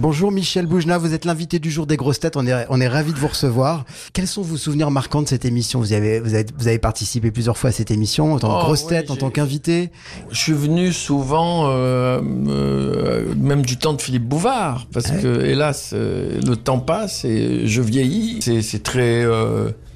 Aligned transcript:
Bonjour 0.00 0.32
Michel 0.32 0.64
Boujna, 0.64 0.96
vous 0.96 1.12
êtes 1.12 1.26
l'invité 1.26 1.58
du 1.58 1.70
jour 1.70 1.86
des 1.86 1.98
grosses 1.98 2.20
têtes, 2.20 2.38
on 2.38 2.46
est, 2.46 2.64
on 2.70 2.80
est 2.80 2.88
ravi 2.88 3.12
de 3.12 3.18
vous 3.18 3.26
recevoir. 3.26 3.84
Quels 4.14 4.26
sont 4.26 4.40
vos 4.40 4.56
souvenirs 4.56 4.90
marquants 4.90 5.20
de 5.20 5.28
cette 5.28 5.44
émission? 5.44 5.78
Vous 5.78 5.92
avez, 5.92 6.20
vous, 6.20 6.32
avez, 6.32 6.46
vous 6.56 6.68
avez 6.68 6.78
participé 6.78 7.30
plusieurs 7.30 7.58
fois 7.58 7.68
à 7.68 7.72
cette 7.74 7.90
émission 7.90 8.32
en 8.32 8.38
tant 8.38 8.48
que 8.48 8.54
Oh, 8.60 8.64
grosse 8.64 8.84
oui, 8.84 8.88
tête, 8.88 9.10
en 9.10 9.16
tant 9.16 9.28
qu'invité. 9.28 9.90
Je 10.30 10.38
suis 10.38 10.54
venu 10.54 10.94
souvent, 10.94 11.66
euh, 11.68 12.18
euh, 12.48 13.34
même 13.36 13.60
du 13.60 13.76
temps 13.76 13.92
de 13.92 14.00
Philippe 14.00 14.26
Bouvard, 14.26 14.86
parce 14.90 15.10
Ouais. 15.10 15.20
que 15.20 15.44
hélas, 15.44 15.90
euh, 15.92 16.40
le 16.46 16.56
temps 16.56 16.78
passe 16.78 17.26
et 17.26 17.66
je 17.66 17.82
vieillis. 17.82 18.38
C'est, 18.40 18.82
très 18.82 19.26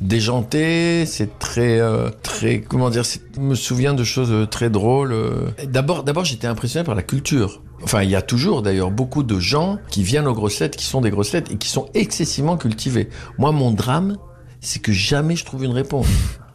déjanté, 0.02 1.06
c'est 1.06 1.38
très, 1.38 1.80
euh, 1.80 2.10
très, 2.22 2.60
comment 2.60 2.90
dire, 2.90 3.04
je 3.04 3.40
me 3.40 3.54
souviens 3.54 3.94
de 3.94 4.04
choses 4.04 4.48
très 4.50 4.68
drôles. 4.68 5.14
D'abord, 5.66 6.02
d'abord, 6.04 6.26
j'étais 6.26 6.46
impressionné 6.46 6.84
par 6.84 6.94
la 6.94 7.02
culture. 7.02 7.62
Enfin, 7.84 8.02
il 8.02 8.10
y 8.10 8.16
a 8.16 8.22
toujours 8.22 8.62
d'ailleurs 8.62 8.90
beaucoup 8.90 9.22
de 9.22 9.38
gens 9.38 9.78
qui 9.90 10.02
viennent 10.02 10.26
aux 10.26 10.32
grossettes, 10.32 10.74
qui 10.74 10.86
sont 10.86 11.02
des 11.02 11.10
grossettes 11.10 11.50
et 11.50 11.56
qui 11.56 11.68
sont 11.68 11.86
excessivement 11.92 12.56
cultivés. 12.56 13.10
Moi, 13.38 13.52
mon 13.52 13.72
drame, 13.72 14.16
c'est 14.60 14.80
que 14.80 14.92
jamais 14.92 15.36
je 15.36 15.44
trouve 15.44 15.64
une 15.64 15.72
réponse. 15.72 16.06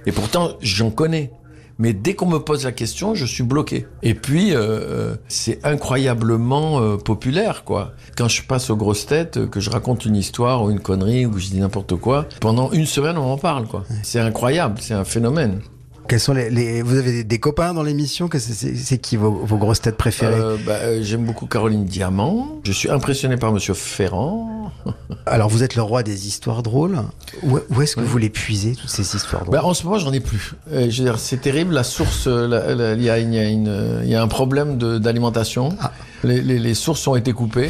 Et 0.07 0.11
pourtant, 0.11 0.53
j'en 0.61 0.89
connais. 0.89 1.31
Mais 1.77 1.93
dès 1.93 2.13
qu'on 2.13 2.25
me 2.25 2.39
pose 2.39 2.65
la 2.65 2.73
question, 2.73 3.15
je 3.15 3.25
suis 3.25 3.43
bloqué. 3.43 3.85
Et 4.03 4.13
puis, 4.13 4.53
euh, 4.53 4.59
euh, 4.59 5.15
c'est 5.29 5.65
incroyablement 5.65 6.81
euh, 6.81 6.97
populaire, 6.97 7.63
quoi. 7.63 7.93
Quand 8.17 8.27
je 8.27 8.43
passe 8.43 8.69
aux 8.69 8.75
grosses 8.75 9.05
têtes, 9.05 9.37
euh, 9.37 9.47
que 9.47 9.61
je 9.61 9.69
raconte 9.69 10.05
une 10.05 10.17
histoire 10.17 10.63
ou 10.63 10.71
une 10.71 10.81
connerie 10.81 11.25
ou 11.25 11.31
que 11.31 11.39
je 11.39 11.49
dis 11.49 11.59
n'importe 11.59 11.95
quoi, 11.95 12.27
pendant 12.41 12.71
une 12.71 12.85
semaine, 12.85 13.17
on 13.17 13.31
en 13.31 13.37
parle, 13.37 13.65
quoi. 13.65 13.85
C'est 14.03 14.19
incroyable, 14.19 14.79
c'est 14.81 14.93
un 14.93 15.05
phénomène. 15.05 15.61
Quels 16.09 16.19
sont 16.19 16.33
les, 16.33 16.49
les- 16.49 16.81
vous 16.81 16.97
avez 16.97 17.23
des, 17.23 17.39
copains 17.39 17.73
dans 17.75 17.83
l'émission? 17.83 18.27
C'est- 18.33 18.97
qui 18.97 19.15
vos, 19.15 19.29
vos 19.31 19.57
grosses 19.57 19.79
têtes 19.81 19.95
préférées? 19.95 20.33
Euh, 20.39 20.57
bah, 20.65 20.73
euh, 20.81 20.99
J'aime 21.03 21.23
beaucoup 21.23 21.45
Caroline 21.45 21.85
Diamant. 21.85 22.59
Je 22.63 22.71
suis 22.71 22.89
impressionné 22.89 23.37
par 23.37 23.51
Monsieur 23.53 23.75
Ferrand. 23.75 24.71
Alors 25.27 25.49
vous 25.49 25.61
êtes 25.61 25.75
le 25.75 25.83
roi 25.83 26.01
des 26.01 26.27
histoires 26.27 26.63
drôles. 26.63 26.97
Où, 27.43 27.59
où 27.69 27.81
est-ce 27.83 27.95
que 27.95 28.01
vous 28.01 28.17
les 28.17 28.29
puisez 28.31 28.73
toutes 28.75 28.89
ces 28.89 29.15
histoires 29.15 29.43
drôles? 29.43 29.53
Bah, 29.53 29.63
en 29.63 29.75
ce 29.75 29.83
moment, 29.83 29.99
j'en 29.99 30.11
ai 30.11 30.19
plus. 30.19 30.53
Euh, 30.71 30.87
je 30.89 30.97
veux 31.03 31.09
dire, 31.09 31.19
c'est 31.19 31.41
terrible. 31.41 31.75
La 31.75 31.83
source, 31.83 32.25
il 32.27 33.01
y, 33.03 33.09
a 33.09 33.19
y, 33.19 34.09
y 34.09 34.15
un 34.15 34.27
problème 34.27 34.79
de- 34.79 34.97
d'alimentation. 34.97 35.77
Ah. 35.79 35.91
Les, 36.23 36.41
les- 36.41 36.57
les 36.59 36.73
sources 36.73 37.07
ont 37.07 37.15
été 37.15 37.33
coupées. 37.33 37.69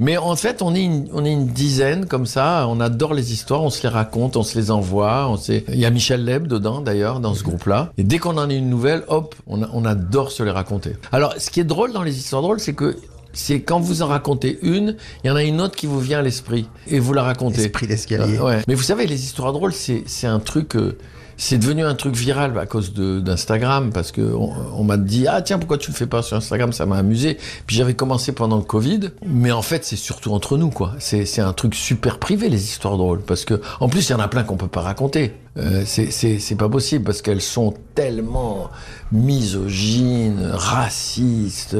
Mais 0.00 0.16
en 0.16 0.34
fait, 0.34 0.62
on 0.62 0.74
est, 0.74 0.82
une, 0.82 1.08
on 1.12 1.24
est 1.26 1.32
une 1.32 1.46
dizaine 1.46 2.06
comme 2.06 2.24
ça. 2.24 2.66
On 2.68 2.80
adore 2.80 3.12
les 3.12 3.32
histoires, 3.32 3.62
on 3.62 3.68
se 3.68 3.82
les 3.82 3.88
raconte, 3.90 4.36
on 4.36 4.42
se 4.42 4.58
les 4.58 4.70
envoie. 4.70 5.28
On 5.28 5.36
sait... 5.36 5.64
Il 5.68 5.78
y 5.78 5.84
a 5.84 5.90
Michel 5.90 6.24
Leb 6.24 6.46
dedans, 6.46 6.80
d'ailleurs, 6.80 7.20
dans 7.20 7.34
ce 7.34 7.44
groupe-là. 7.44 7.92
Et 7.98 8.02
dès 8.02 8.18
qu'on 8.18 8.38
en 8.38 8.48
a 8.48 8.52
une 8.52 8.70
nouvelle, 8.70 9.04
hop, 9.08 9.34
on, 9.46 9.84
adore 9.84 10.32
se 10.32 10.42
les 10.42 10.50
raconter. 10.50 10.96
Alors, 11.12 11.34
ce 11.38 11.50
qui 11.50 11.60
est 11.60 11.64
drôle 11.64 11.92
dans 11.92 12.02
les 12.02 12.16
histoires 12.16 12.40
drôles, 12.40 12.60
c'est 12.60 12.72
que 12.72 12.96
c'est 13.34 13.60
quand 13.60 13.78
vous 13.78 14.00
en 14.00 14.06
racontez 14.06 14.58
une, 14.62 14.96
il 15.22 15.28
y 15.28 15.30
en 15.30 15.36
a 15.36 15.44
une 15.44 15.60
autre 15.60 15.76
qui 15.76 15.86
vous 15.86 16.00
vient 16.00 16.20
à 16.20 16.22
l'esprit 16.22 16.66
et 16.88 16.98
vous 16.98 17.12
la 17.12 17.22
racontez. 17.22 17.60
Esprit 17.60 17.86
d'escalier. 17.86 18.38
Ouais. 18.38 18.62
Mais 18.66 18.74
vous 18.74 18.82
savez, 18.82 19.06
les 19.06 19.22
histoires 19.22 19.52
drôles, 19.52 19.74
c'est 19.74 20.02
c'est 20.06 20.26
un 20.26 20.40
truc. 20.40 20.76
euh, 20.76 20.96
c'est 21.40 21.56
devenu 21.56 21.84
un 21.84 21.94
truc 21.94 22.14
viral 22.14 22.58
à 22.58 22.66
cause 22.66 22.92
d'Instagram 22.92 23.92
parce 23.94 24.12
que 24.12 24.20
on, 24.20 24.52
on 24.76 24.84
m'a 24.84 24.98
dit 24.98 25.26
ah 25.26 25.40
tiens 25.40 25.58
pourquoi 25.58 25.78
tu 25.78 25.90
le 25.90 25.96
fais 25.96 26.06
pas 26.06 26.22
sur 26.22 26.36
Instagram? 26.36 26.70
Ça 26.74 26.84
m'a 26.84 26.98
amusé. 26.98 27.38
Puis 27.66 27.76
j'avais 27.76 27.94
commencé 27.94 28.32
pendant 28.32 28.58
le 28.58 28.62
Covid. 28.62 29.10
Mais 29.24 29.50
en 29.50 29.62
fait 29.62 29.82
c'est 29.86 29.96
surtout 29.96 30.32
entre 30.32 30.58
nous 30.58 30.68
quoi. 30.68 30.92
C'est 30.98 31.40
un 31.40 31.54
truc 31.54 31.74
super 31.74 32.18
privé 32.18 32.50
les 32.50 32.62
histoires 32.62 32.98
drôles. 32.98 33.22
Parce 33.22 33.46
que 33.46 33.58
en 33.80 33.88
plus 33.88 34.10
il 34.10 34.12
y 34.12 34.14
en 34.14 34.20
a 34.20 34.28
plein 34.28 34.42
qu'on 34.42 34.58
peut 34.58 34.68
pas 34.68 34.82
raconter. 34.82 35.32
Euh, 35.56 35.82
c'est 35.86 36.58
pas 36.58 36.68
possible 36.68 37.04
parce 37.04 37.22
qu'elles 37.22 37.40
sont 37.40 37.72
tellement 37.94 38.70
misogynes 39.10 40.50
racistes 40.52 41.76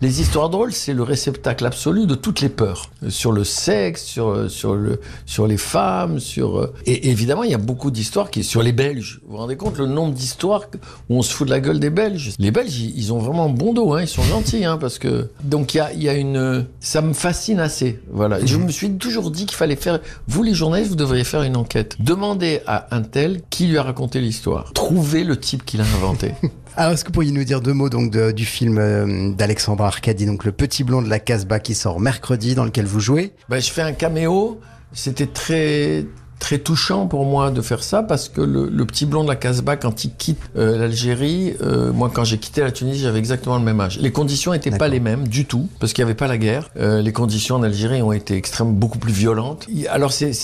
les 0.00 0.20
histoires 0.20 0.50
drôles, 0.50 0.72
c'est 0.72 0.94
le 0.94 1.02
réceptacle 1.02 1.64
absolu 1.66 2.06
de 2.06 2.14
toutes 2.14 2.40
les 2.40 2.48
peurs 2.48 2.84
Euh, 3.02 3.10
sur 3.10 3.32
le 3.32 3.44
sexe, 3.44 4.04
sur 4.04 4.28
euh, 4.28 4.48
sur 4.48 4.74
le 4.74 5.00
sur 5.26 5.46
les 5.46 5.56
femmes, 5.56 6.20
sur 6.20 6.58
euh, 6.58 6.74
et 6.86 7.10
évidemment 7.10 7.44
il 7.44 7.50
y 7.50 7.54
a 7.54 7.58
beaucoup 7.58 7.90
d'histoires 7.90 8.30
qui 8.30 8.44
sur 8.44 8.62
les 8.62 8.72
Belges. 8.72 9.20
Vous 9.24 9.32
vous 9.32 9.38
rendez 9.38 9.56
compte 9.56 9.78
le 9.78 9.86
nombre 9.86 10.14
d'histoires 10.14 10.62
où 11.08 11.16
on 11.16 11.22
se 11.22 11.32
fout 11.32 11.46
de 11.46 11.52
la 11.52 11.60
gueule 11.60 11.80
des 11.80 11.90
Belges? 11.90 12.32
Les 12.38 12.50
Belges, 12.50 12.78
ils, 12.78 13.12
ont 13.12 13.18
vraiment 13.18 13.48
bon 13.48 13.72
dos, 13.72 13.92
hein, 13.94 14.02
ils 14.02 14.08
sont 14.08 14.22
gentils, 14.22 14.64
hein, 14.64 14.78
parce 14.78 14.98
que 14.98 15.28
donc 15.42 15.74
il 15.74 15.78
y 15.78 15.80
a 15.80 15.92
y 15.92 16.08
a 16.08 16.14
une 16.14 16.66
ça 16.80 17.00
me 17.00 17.12
fascine 17.12 17.60
assez. 17.60 18.00
Voilà, 18.10 18.44
je 18.44 18.56
me 18.56 18.70
suis 18.70 18.92
toujours 18.96 19.30
dit 19.30 19.46
qu'il 19.46 19.56
fallait 19.56 19.76
faire. 19.76 20.00
Vous 20.26 20.42
les 20.42 20.54
journalistes, 20.54 20.90
vous 20.90 20.96
devriez 20.96 21.24
faire 21.24 21.42
une 21.42 21.56
enquête. 21.56 21.96
Demandez 22.00 22.60
à 22.66 22.94
un 22.94 23.02
tel 23.02 23.42
qui 23.50 23.66
lui 23.66 23.78
a 23.78 23.82
raconté 23.82 24.20
l'histoire. 24.20 24.72
Trouvez 24.72 25.24
le 25.24 25.38
type 25.38 25.64
qui 25.64 25.76
l'a 25.76 25.84
inventé. 25.84 26.32
Alors 26.76 26.92
est-ce 26.92 27.04
que 27.04 27.08
vous 27.08 27.12
pourriez 27.12 27.30
nous 27.30 27.44
dire 27.44 27.60
deux 27.60 27.72
mots 27.72 27.88
donc 27.88 28.10
de- 28.10 28.32
du 28.32 28.44
film 28.44 28.78
euh, 28.78 29.30
d'Alexandre 29.32 29.84
Arcadi, 29.84 30.26
donc 30.26 30.44
le 30.44 30.50
petit 30.52 30.82
blond 30.82 31.02
de 31.02 31.08
la 31.08 31.20
Casbah 31.20 31.60
qui 31.60 31.74
sort 31.74 32.00
mercredi, 32.00 32.54
dans 32.56 32.64
lequel 32.64 32.84
vous 32.84 32.98
jouez? 33.00 33.32
Ben, 33.48 33.60
je 33.60 33.70
fais 33.70 33.82
un 33.82 33.92
caméo. 33.92 34.60
C'était 34.92 35.26
très 35.26 36.04
très 36.40 36.58
touchant 36.58 37.06
pour 37.06 37.24
moi 37.24 37.50
de 37.52 37.62
faire 37.62 37.82
ça 37.82 38.02
parce 38.02 38.28
que 38.28 38.40
le, 38.40 38.68
le 38.68 38.84
petit 38.84 39.06
blond 39.06 39.22
de 39.22 39.28
la 39.28 39.36
Casbah, 39.36 39.76
quand 39.76 40.04
il 40.04 40.14
quitte 40.14 40.40
euh, 40.56 40.76
l'Algérie, 40.76 41.54
euh, 41.62 41.92
moi 41.92 42.10
quand 42.12 42.24
j'ai 42.24 42.38
quitté 42.38 42.60
la 42.60 42.70
Tunisie, 42.72 43.00
j'avais 43.00 43.18
exactement 43.20 43.56
le 43.56 43.64
même 43.64 43.80
âge. 43.80 43.98
Les 44.00 44.10
conditions 44.10 44.50
n'étaient 44.52 44.70
pas 44.72 44.88
les 44.88 45.00
mêmes 45.00 45.26
du 45.28 45.46
tout 45.46 45.68
parce 45.80 45.92
qu'il 45.92 46.04
n'y 46.04 46.10
avait 46.10 46.16
pas 46.16 46.26
la 46.26 46.38
guerre. 46.38 46.70
Euh, 46.76 47.00
les 47.02 47.12
conditions 47.12 47.54
en 47.54 47.62
Algérie 47.62 48.02
ont 48.02 48.12
été 48.12 48.36
extrêmement 48.36 48.72
beaucoup 48.72 48.98
plus 48.98 49.12
violentes. 49.12 49.66
Alors 49.88 50.12
c'est 50.12 50.34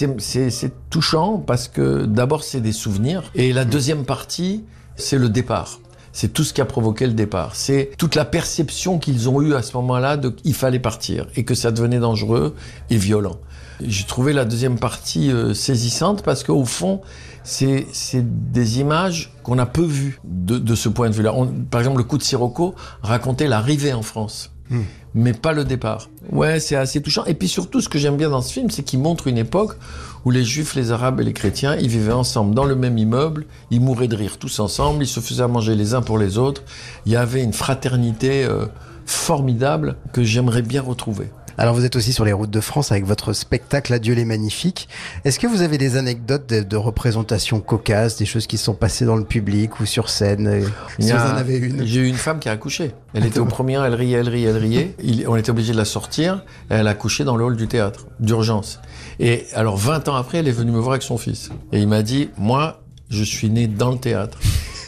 touchant 0.90 1.38
parce 1.38 1.66
que 1.68 2.06
d'abord 2.06 2.44
c'est 2.44 2.60
des 2.60 2.72
souvenirs 2.72 3.30
et 3.34 3.52
la 3.52 3.64
deuxième 3.64 4.04
partie 4.04 4.62
c'est 4.96 5.18
le 5.18 5.28
départ. 5.28 5.80
C'est 6.12 6.32
tout 6.32 6.44
ce 6.44 6.52
qui 6.52 6.60
a 6.60 6.64
provoqué 6.64 7.06
le 7.06 7.12
départ. 7.12 7.54
C'est 7.54 7.90
toute 7.96 8.14
la 8.14 8.24
perception 8.24 8.98
qu'ils 8.98 9.28
ont 9.28 9.40
eue 9.40 9.54
à 9.54 9.62
ce 9.62 9.76
moment-là 9.76 10.16
de 10.16 10.28
qu'il 10.28 10.54
fallait 10.54 10.80
partir 10.80 11.26
et 11.36 11.44
que 11.44 11.54
ça 11.54 11.70
devenait 11.70 12.00
dangereux 12.00 12.54
et 12.90 12.96
violent. 12.96 13.38
J'ai 13.80 14.04
trouvé 14.04 14.32
la 14.32 14.44
deuxième 14.44 14.78
partie 14.78 15.30
euh, 15.30 15.54
saisissante 15.54 16.22
parce 16.22 16.44
qu'au 16.44 16.64
fond, 16.64 17.00
c'est 17.42 17.86
des 18.14 18.80
images 18.80 19.32
qu'on 19.42 19.58
a 19.58 19.66
peu 19.66 19.84
vues 19.84 20.20
de, 20.24 20.58
de 20.58 20.74
ce 20.74 20.88
point 20.88 21.08
de 21.08 21.14
vue-là. 21.14 21.32
Par 21.70 21.80
exemple, 21.80 21.98
le 21.98 22.04
coup 22.04 22.18
de 22.18 22.22
Sirocco 22.22 22.74
racontait 23.02 23.48
l'arrivée 23.48 23.92
en 23.92 24.02
France, 24.02 24.52
Hmm. 24.70 24.82
mais 25.14 25.32
pas 25.32 25.52
le 25.52 25.64
départ. 25.64 26.08
Ouais, 26.30 26.60
c'est 26.60 26.76
assez 26.76 27.02
touchant. 27.02 27.24
Et 27.24 27.34
puis 27.34 27.48
surtout, 27.48 27.80
ce 27.80 27.88
que 27.88 27.98
j'aime 27.98 28.16
bien 28.16 28.30
dans 28.30 28.40
ce 28.40 28.52
film, 28.52 28.70
c'est 28.70 28.84
qu'il 28.84 29.00
montre 29.00 29.26
une 29.26 29.38
époque 29.38 29.76
où 30.24 30.30
les 30.30 30.44
juifs, 30.44 30.76
les 30.76 30.92
arabes 30.92 31.20
et 31.20 31.24
les 31.24 31.32
chrétiens, 31.32 31.74
ils 31.74 31.88
vivaient 31.88 32.12
ensemble 32.12 32.54
dans 32.54 32.64
le 32.64 32.76
même 32.76 32.96
immeuble, 32.96 33.46
ils 33.72 33.80
mouraient 33.80 34.06
de 34.06 34.14
rire 34.14 34.38
tous 34.38 34.60
ensemble, 34.60 35.02
ils 35.02 35.08
se 35.08 35.18
faisaient 35.18 35.42
à 35.42 35.48
manger 35.48 35.74
les 35.74 35.94
uns 35.94 36.02
pour 36.02 36.18
les 36.18 36.38
autres. 36.38 36.62
Il 37.04 37.12
y 37.12 37.16
avait 37.16 37.42
une 37.42 37.52
fraternité 37.52 38.44
euh, 38.44 38.66
formidable 39.06 39.96
que 40.12 40.22
j'aimerais 40.22 40.62
bien 40.62 40.82
retrouver. 40.82 41.30
Alors 41.60 41.74
vous 41.74 41.84
êtes 41.84 41.94
aussi 41.94 42.14
sur 42.14 42.24
les 42.24 42.32
routes 42.32 42.48
de 42.50 42.60
France 42.62 42.90
avec 42.90 43.04
votre 43.04 43.34
spectacle 43.34 43.92
Adieu 43.92 44.14
les 44.14 44.24
magnifiques. 44.24 44.88
Est-ce 45.26 45.38
que 45.38 45.46
vous 45.46 45.60
avez 45.60 45.76
des 45.76 45.98
anecdotes 45.98 46.48
de, 46.48 46.62
de 46.62 46.76
représentation 46.76 47.60
cocasses, 47.60 48.16
des 48.16 48.24
choses 48.24 48.46
qui 48.46 48.56
se 48.56 48.64
sont 48.64 48.72
passées 48.72 49.04
dans 49.04 49.16
le 49.16 49.24
public 49.24 49.78
ou 49.78 49.84
sur 49.84 50.08
scène 50.08 50.46
euh, 50.46 50.62
Si 50.98 51.12
vous 51.12 51.18
en 51.18 51.36
avez 51.36 51.58
une? 51.58 51.84
J'ai 51.84 52.00
eu 52.00 52.06
une 52.06 52.14
femme 52.14 52.38
qui 52.40 52.48
a 52.48 52.52
accouché. 52.52 52.92
Elle 53.12 53.26
était 53.26 53.40
au 53.40 53.44
premier 53.44 53.74
elle 53.74 53.94
riait, 53.94 54.20
elle 54.20 54.30
riait, 54.30 54.48
elle 54.48 54.56
riait. 54.56 54.94
Il- 55.02 55.28
on 55.28 55.36
était 55.36 55.50
obligé 55.50 55.72
de 55.72 55.76
la 55.76 55.84
sortir. 55.84 56.44
Elle 56.70 56.86
a 56.86 56.92
accouché 56.92 57.24
dans 57.24 57.36
le 57.36 57.44
hall 57.44 57.56
du 57.56 57.68
théâtre, 57.68 58.06
d'urgence. 58.20 58.80
Et 59.18 59.44
alors, 59.54 59.76
20 59.76 60.08
ans 60.08 60.14
après, 60.14 60.38
elle 60.38 60.48
est 60.48 60.52
venue 60.52 60.70
me 60.72 60.78
voir 60.78 60.92
avec 60.92 61.02
son 61.02 61.18
fils. 61.18 61.50
Et 61.72 61.80
il 61.80 61.88
m'a 61.88 62.00
dit, 62.02 62.30
moi, 62.38 62.80
je 63.10 63.22
suis 63.22 63.50
né 63.50 63.66
dans 63.66 63.90
le 63.90 63.98
théâtre. 63.98 64.38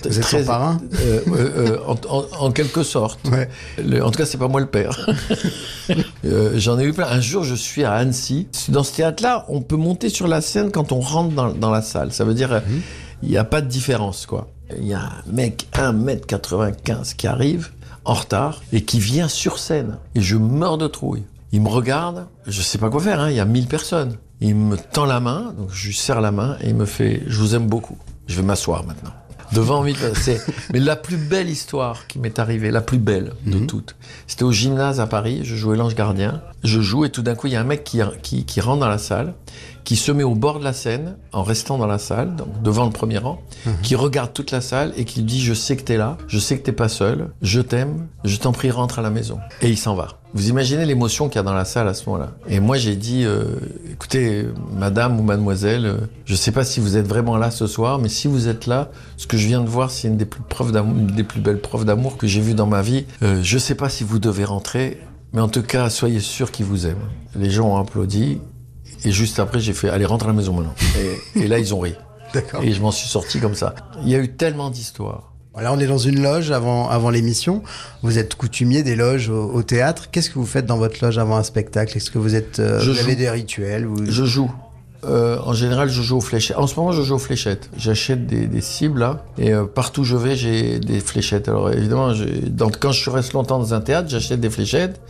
Vous 0.06 0.18
êtes 0.18 0.24
son 0.24 0.44
parrain 0.44 0.78
euh, 1.00 1.20
euh, 1.28 1.32
euh, 1.56 1.78
en, 1.86 1.94
en- 2.08 2.26
en 2.46 2.50
quelque 2.52 2.82
sorte. 2.82 3.18
Ouais. 3.30 3.48
Le- 3.84 4.02
en 4.04 4.10
tout 4.10 4.18
cas, 4.18 4.26
c'est 4.26 4.38
pas 4.38 4.48
moi 4.48 4.60
le 4.60 4.66
père. 4.66 5.08
Euh, 6.24 6.52
J'en 6.56 6.78
ai 6.78 6.84
eu 6.84 6.92
plein. 6.92 7.08
Un 7.08 7.20
jour, 7.20 7.42
je 7.42 7.54
suis 7.56 7.82
à 7.84 7.92
Annecy. 7.94 8.46
Dans 8.68 8.84
ce 8.84 8.94
théâtre-là, 8.94 9.44
on 9.48 9.60
peut 9.60 9.76
monter 9.76 10.08
sur 10.08 10.28
la 10.28 10.40
scène 10.40 10.70
quand 10.70 10.92
on 10.92 11.00
rentre 11.00 11.34
dans, 11.34 11.52
dans 11.52 11.70
la 11.70 11.82
salle. 11.82 12.12
Ça 12.12 12.24
veut 12.24 12.34
dire, 12.34 12.52
euh, 12.52 12.60
il 13.22 13.28
n'y 13.30 13.36
a 13.36 13.42
pas 13.44 13.60
de 13.60 13.66
différence, 13.68 14.24
quoi. 14.26 14.48
Il 14.78 14.86
y 14.86 14.94
a 14.94 15.00
un 15.00 15.32
mec 15.32 15.66
1m95 15.74 17.14
qui 17.16 17.26
arrive 17.26 17.70
en 18.04 18.14
retard 18.14 18.62
et 18.72 18.82
qui 18.84 19.00
vient 19.00 19.28
sur 19.28 19.58
scène. 19.58 19.98
Et 20.14 20.20
je 20.20 20.36
meurs 20.36 20.78
de 20.78 20.86
trouille. 20.86 21.24
Il 21.52 21.60
me 21.60 21.68
regarde, 21.68 22.26
je 22.46 22.62
sais 22.62 22.78
pas 22.78 22.88
quoi 22.88 23.00
faire, 23.00 23.20
hein, 23.20 23.30
il 23.30 23.36
y 23.36 23.40
a 23.40 23.44
1000 23.44 23.66
personnes. 23.66 24.16
Il 24.40 24.54
me 24.54 24.76
tend 24.76 25.04
la 25.04 25.20
main, 25.20 25.52
donc 25.58 25.68
je 25.72 25.88
lui 25.88 25.94
serre 25.94 26.20
la 26.20 26.32
main 26.32 26.56
et 26.62 26.68
il 26.70 26.74
me 26.74 26.86
fait 26.86 27.22
Je 27.26 27.38
vous 27.38 27.54
aime 27.54 27.66
beaucoup. 27.66 27.98
Je 28.26 28.36
vais 28.36 28.42
m'asseoir 28.42 28.84
maintenant. 28.86 29.10
Devant 29.54 29.82
1000 29.82 29.96
personnes. 29.96 30.22
C'est- 30.22 30.46
Mais 30.72 30.80
la 30.80 30.96
plus 30.96 31.16
belle 31.16 31.50
histoire 31.50 32.06
qui 32.06 32.18
m'est 32.18 32.38
arrivée, 32.38 32.70
la 32.70 32.80
plus 32.80 32.98
belle 32.98 33.32
de 33.46 33.58
toutes, 33.66 33.96
c'était 34.26 34.44
au 34.44 34.52
gymnase 34.52 35.00
à 35.00 35.06
Paris. 35.06 35.40
Je 35.44 35.54
jouais 35.56 35.76
l'ange 35.76 35.94
gardien. 35.94 36.40
Je 36.64 36.80
joue 36.80 37.04
et 37.04 37.10
tout 37.10 37.22
d'un 37.22 37.34
coup, 37.34 37.48
il 37.48 37.52
y 37.52 37.56
a 37.56 37.60
un 37.60 37.64
mec 37.64 37.84
qui, 37.84 38.00
qui, 38.22 38.44
qui 38.44 38.60
rentre 38.60 38.80
dans 38.80 38.88
la 38.88 38.98
salle, 38.98 39.34
qui 39.84 39.96
se 39.96 40.12
met 40.12 40.22
au 40.22 40.34
bord 40.34 40.58
de 40.60 40.64
la 40.64 40.72
scène, 40.72 41.16
en 41.32 41.42
restant 41.42 41.76
dans 41.76 41.86
la 41.86 41.98
salle, 41.98 42.36
donc 42.36 42.62
devant 42.62 42.84
le 42.84 42.92
premier 42.92 43.18
rang, 43.18 43.42
qui 43.82 43.94
regarde 43.96 44.32
toute 44.32 44.50
la 44.52 44.60
salle 44.60 44.92
et 44.96 45.04
qui 45.04 45.22
dit 45.22 45.42
Je 45.42 45.54
sais 45.54 45.76
que 45.76 45.82
t'es 45.82 45.96
là, 45.96 46.16
je 46.28 46.38
sais 46.38 46.56
que 46.58 46.62
t'es 46.64 46.72
pas 46.72 46.88
seul, 46.88 47.30
je 47.42 47.60
t'aime, 47.60 48.06
je 48.24 48.36
t'en 48.36 48.52
prie, 48.52 48.70
rentre 48.70 49.00
à 49.00 49.02
la 49.02 49.10
maison. 49.10 49.38
Et 49.60 49.68
il 49.68 49.76
s'en 49.78 49.94
va. 49.94 50.21
Vous 50.34 50.48
imaginez 50.48 50.86
l'émotion 50.86 51.28
qu'il 51.28 51.36
y 51.36 51.38
a 51.40 51.42
dans 51.42 51.52
la 51.52 51.66
salle 51.66 51.88
à 51.88 51.94
ce 51.94 52.08
moment-là. 52.08 52.32
Et 52.48 52.58
moi, 52.58 52.78
j'ai 52.78 52.96
dit, 52.96 53.24
euh, 53.24 53.44
écoutez, 53.92 54.46
madame 54.74 55.20
ou 55.20 55.22
mademoiselle, 55.22 55.84
euh, 55.84 55.96
je 56.24 56.32
ne 56.32 56.38
sais 56.38 56.52
pas 56.52 56.64
si 56.64 56.80
vous 56.80 56.96
êtes 56.96 57.06
vraiment 57.06 57.36
là 57.36 57.50
ce 57.50 57.66
soir, 57.66 57.98
mais 57.98 58.08
si 58.08 58.28
vous 58.28 58.48
êtes 58.48 58.66
là, 58.66 58.90
ce 59.18 59.26
que 59.26 59.36
je 59.36 59.46
viens 59.46 59.60
de 59.60 59.68
voir, 59.68 59.90
c'est 59.90 60.08
une 60.08 60.16
des 60.16 60.24
plus, 60.24 60.40
preuves 60.40 60.74
une 60.74 61.08
des 61.08 61.24
plus 61.24 61.40
belles 61.40 61.60
preuves 61.60 61.84
d'amour 61.84 62.16
que 62.16 62.26
j'ai 62.26 62.40
vues 62.40 62.54
dans 62.54 62.66
ma 62.66 62.80
vie. 62.80 63.04
Euh, 63.22 63.40
je 63.42 63.54
ne 63.54 63.60
sais 63.60 63.74
pas 63.74 63.90
si 63.90 64.04
vous 64.04 64.18
devez 64.18 64.44
rentrer, 64.44 64.98
mais 65.34 65.42
en 65.42 65.48
tout 65.48 65.62
cas, 65.62 65.90
soyez 65.90 66.20
sûr 66.20 66.50
qu'ils 66.50 66.66
vous 66.66 66.86
aiment. 66.86 67.08
Les 67.36 67.50
gens 67.50 67.68
ont 67.68 67.76
applaudi. 67.76 68.40
Et 69.04 69.10
juste 69.10 69.38
après, 69.38 69.60
j'ai 69.60 69.72
fait, 69.74 69.90
allez, 69.90 70.06
rentre 70.06 70.24
à 70.26 70.28
la 70.28 70.34
maison 70.34 70.54
maintenant. 70.54 70.74
Et, 71.34 71.42
et 71.42 71.48
là, 71.48 71.58
ils 71.58 71.74
ont 71.74 71.80
ri. 71.80 71.94
D'accord. 72.34 72.62
Et 72.62 72.72
je 72.72 72.80
m'en 72.80 72.90
suis 72.90 73.08
sorti 73.08 73.38
comme 73.40 73.54
ça. 73.54 73.74
Il 74.02 74.08
y 74.08 74.14
a 74.14 74.18
eu 74.18 74.28
tellement 74.28 74.70
d'histoires. 74.70 75.31
Là, 75.60 75.72
on 75.72 75.78
est 75.78 75.86
dans 75.86 75.98
une 75.98 76.22
loge 76.22 76.50
avant, 76.50 76.88
avant 76.88 77.10
l'émission. 77.10 77.62
Vous 78.02 78.18
êtes 78.18 78.34
coutumier 78.36 78.82
des 78.82 78.96
loges 78.96 79.28
au, 79.28 79.50
au 79.52 79.62
théâtre. 79.62 80.10
Qu'est-ce 80.10 80.30
que 80.30 80.38
vous 80.38 80.46
faites 80.46 80.66
dans 80.66 80.78
votre 80.78 81.04
loge 81.04 81.18
avant 81.18 81.36
un 81.36 81.42
spectacle? 81.42 81.96
Est-ce 81.96 82.10
que 82.10 82.18
vous 82.18 82.34
êtes, 82.34 82.58
euh, 82.58 82.80
vous 82.82 82.98
avez 82.98 83.16
des 83.16 83.28
rituels? 83.28 83.84
Vous... 83.84 84.10
Je 84.10 84.24
joue. 84.24 84.50
Euh, 85.04 85.38
en 85.44 85.52
général, 85.52 85.88
je 85.90 86.00
joue 86.00 86.18
aux 86.18 86.20
fléchettes. 86.20 86.56
En 86.56 86.66
ce 86.66 86.76
moment, 86.76 86.92
je 86.92 87.02
joue 87.02 87.16
aux 87.16 87.18
fléchettes. 87.18 87.68
J'achète 87.76 88.26
des, 88.26 88.46
des 88.46 88.60
cibles 88.60 89.00
là, 89.00 89.24
et 89.36 89.52
euh, 89.52 89.64
partout 89.64 90.02
où 90.02 90.04
je 90.04 90.16
vais, 90.16 90.36
j'ai 90.36 90.78
des 90.78 91.00
fléchettes. 91.00 91.48
Alors 91.48 91.70
évidemment, 91.72 92.12
quand 92.80 92.92
je 92.92 93.10
reste 93.10 93.32
longtemps 93.32 93.58
dans 93.58 93.74
un 93.74 93.80
théâtre, 93.80 94.08
j'achète 94.08 94.40
des 94.40 94.50
fléchettes, 94.50 95.00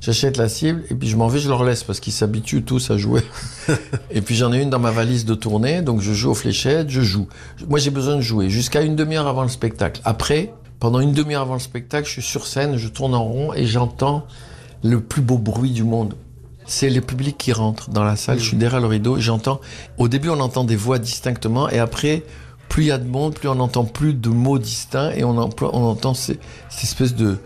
j'achète 0.00 0.36
la 0.36 0.48
cible, 0.48 0.82
et 0.90 0.94
puis 0.94 1.08
je 1.08 1.16
m'en 1.16 1.28
vais, 1.28 1.38
je 1.38 1.48
leur 1.48 1.64
laisse 1.64 1.82
parce 1.84 2.00
qu'ils 2.00 2.12
s'habituent 2.12 2.62
tous 2.62 2.90
à 2.90 2.96
jouer. 2.96 3.22
et 4.10 4.20
puis 4.20 4.34
j'en 4.34 4.52
ai 4.52 4.60
une 4.62 4.70
dans 4.70 4.78
ma 4.78 4.90
valise 4.90 5.24
de 5.24 5.34
tournée, 5.34 5.82
donc 5.82 6.00
je 6.00 6.12
joue 6.12 6.30
aux 6.30 6.34
fléchettes, 6.34 6.90
je 6.90 7.00
joue. 7.02 7.28
Moi, 7.68 7.78
j'ai 7.78 7.90
besoin 7.90 8.16
de 8.16 8.20
jouer 8.20 8.50
jusqu'à 8.50 8.82
une 8.82 8.96
demi-heure 8.96 9.26
avant 9.28 9.42
le 9.42 9.48
spectacle. 9.48 10.00
Après, 10.04 10.52
pendant 10.78 11.00
une 11.00 11.12
demi-heure 11.12 11.42
avant 11.42 11.54
le 11.54 11.60
spectacle, 11.60 12.06
je 12.06 12.12
suis 12.12 12.22
sur 12.22 12.46
scène, 12.46 12.76
je 12.76 12.88
tourne 12.88 13.14
en 13.14 13.24
rond 13.24 13.52
et 13.52 13.66
j'entends 13.66 14.26
le 14.82 15.00
plus 15.00 15.20
beau 15.22 15.36
bruit 15.36 15.72
du 15.72 15.84
monde. 15.84 16.14
C'est 16.66 16.88
le 16.88 17.00
public 17.00 17.36
qui 17.36 17.52
rentre 17.52 17.90
dans 17.90 18.04
la 18.04 18.16
salle. 18.16 18.38
Je 18.38 18.44
suis 18.44 18.56
derrière 18.56 18.80
le 18.80 18.86
rideau 18.86 19.16
et 19.16 19.20
j'entends. 19.20 19.60
Au 19.98 20.08
début, 20.08 20.30
on 20.30 20.40
entend 20.40 20.64
des 20.64 20.76
voix 20.76 20.98
distinctement 20.98 21.68
et 21.68 21.78
après, 21.78 22.22
plus 22.68 22.84
il 22.84 22.86
y 22.86 22.92
a 22.92 22.98
de 22.98 23.08
monde, 23.08 23.34
plus 23.34 23.48
on 23.48 23.56
n'entend 23.56 23.84
plus 23.84 24.14
de 24.14 24.28
mots 24.28 24.58
distincts 24.58 25.10
et 25.10 25.24
on, 25.24 25.36
emploie- 25.36 25.70
on 25.74 25.82
entend 25.82 26.14
ces, 26.14 26.38
cette 26.68 26.84
espèce 26.84 27.14
de, 27.16 27.38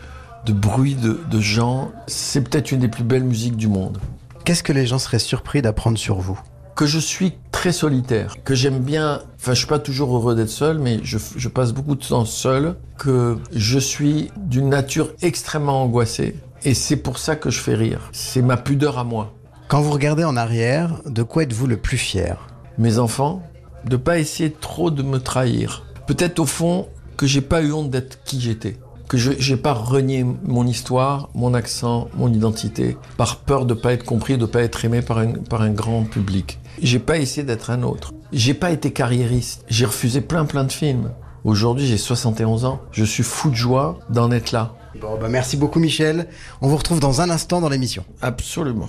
de 0.44 0.52
bruit 0.52 0.94
de, 0.94 1.20
de 1.30 1.40
gens. 1.40 1.92
C'est 2.06 2.42
peut-être 2.42 2.72
une 2.72 2.80
des 2.80 2.88
plus 2.88 3.04
belles 3.04 3.24
musiques 3.24 3.56
du 3.56 3.68
monde. 3.68 3.98
Qu'est-ce 4.44 4.62
que 4.62 4.72
les 4.72 4.86
gens 4.86 4.98
seraient 4.98 5.18
surpris 5.18 5.62
d'apprendre 5.62 5.98
sur 5.98 6.18
vous? 6.18 6.38
Que 6.76 6.86
je 6.86 6.98
suis 6.98 7.34
très 7.52 7.72
solitaire, 7.72 8.36
que 8.44 8.54
j'aime 8.54 8.80
bien. 8.80 9.22
Enfin, 9.40 9.54
je 9.54 9.58
suis 9.58 9.66
pas 9.66 9.78
toujours 9.78 10.14
heureux 10.16 10.34
d'être 10.34 10.50
seul, 10.50 10.78
mais 10.78 11.00
je, 11.02 11.18
je 11.36 11.48
passe 11.48 11.72
beaucoup 11.72 11.94
de 11.94 12.04
temps 12.04 12.24
seul. 12.24 12.76
Que 12.98 13.38
je 13.54 13.78
suis 13.78 14.30
d'une 14.36 14.68
nature 14.68 15.12
extrêmement 15.22 15.82
angoissée. 15.82 16.36
Et 16.64 16.74
c'est 16.74 16.96
pour 16.96 17.18
ça 17.18 17.36
que 17.36 17.50
je 17.50 17.60
fais 17.60 17.74
rire. 17.74 18.00
C'est 18.12 18.42
ma 18.42 18.56
pudeur 18.56 18.98
à 18.98 19.04
moi. 19.04 19.32
Quand 19.68 19.80
vous 19.80 19.92
regardez 19.92 20.24
en 20.24 20.36
arrière, 20.36 21.00
de 21.06 21.22
quoi 21.22 21.44
êtes-vous 21.44 21.66
le 21.66 21.76
plus 21.76 21.96
fier? 21.96 22.48
Mes 22.76 22.98
enfants, 22.98 23.42
de 23.84 23.96
pas 23.96 24.18
essayer 24.18 24.50
trop 24.50 24.90
de 24.90 25.02
me 25.02 25.20
trahir. 25.20 25.84
Peut-être 26.06 26.38
au 26.38 26.46
fond 26.46 26.88
que 27.16 27.26
j'ai 27.26 27.40
pas 27.40 27.62
eu 27.62 27.72
honte 27.72 27.90
d'être 27.90 28.18
qui 28.24 28.40
j'étais, 28.40 28.76
que 29.08 29.16
je 29.16 29.32
j'ai 29.38 29.56
pas 29.56 29.72
renié 29.72 30.24
mon 30.44 30.66
histoire, 30.66 31.28
mon 31.34 31.54
accent, 31.54 32.08
mon 32.16 32.32
identité 32.32 32.96
par 33.16 33.36
peur 33.36 33.66
de 33.66 33.74
pas 33.74 33.92
être 33.92 34.04
compris, 34.04 34.38
de 34.38 34.46
pas 34.46 34.62
être 34.62 34.84
aimé 34.84 35.02
par 35.02 35.18
un 35.18 35.32
par 35.32 35.62
un 35.62 35.70
grand 35.70 36.04
public. 36.04 36.58
J'ai 36.82 36.98
pas 36.98 37.18
essayé 37.18 37.44
d'être 37.44 37.70
un 37.70 37.82
autre. 37.82 38.12
J'ai 38.32 38.54
pas 38.54 38.70
été 38.70 38.92
carriériste. 38.92 39.64
J'ai 39.68 39.86
refusé 39.86 40.20
plein 40.20 40.44
plein 40.44 40.64
de 40.64 40.72
films. 40.72 41.10
Aujourd'hui, 41.44 41.86
j'ai 41.86 41.98
71 41.98 42.64
ans. 42.64 42.80
Je 42.90 43.04
suis 43.04 43.22
fou 43.22 43.50
de 43.50 43.54
joie 43.54 43.98
d'en 44.08 44.30
être 44.30 44.52
là. 44.52 44.74
Bon, 45.00 45.18
bah 45.20 45.28
merci 45.28 45.56
beaucoup 45.56 45.78
Michel. 45.78 46.28
On 46.62 46.68
vous 46.68 46.76
retrouve 46.76 47.00
dans 47.00 47.20
un 47.20 47.30
instant 47.30 47.60
dans 47.60 47.68
l'émission. 47.68 48.04
Absolument. 48.22 48.88